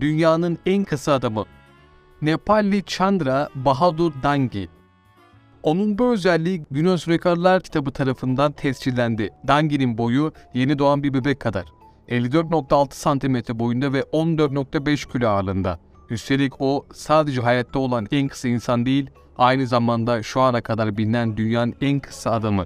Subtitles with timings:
[0.00, 1.44] dünyanın en kısa adamı.
[2.22, 4.68] Nepalli Chandra Bahadur Dangi.
[5.62, 9.30] Onun bu özelliği Guinness Rekorlar kitabı tarafından tescillendi.
[9.48, 11.64] Dangi'nin boyu yeni doğan bir bebek kadar.
[12.08, 15.78] 54.6 cm boyunda ve 14.5 kilo ağırlığında.
[16.10, 21.36] Üstelik o sadece hayatta olan en kısa insan değil, aynı zamanda şu ana kadar bilinen
[21.36, 22.56] dünyanın en kısa adamı.